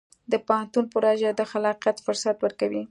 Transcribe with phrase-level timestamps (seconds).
[0.31, 2.79] د پوهنتون پروژه د خلاقیت فرصت ورکوي.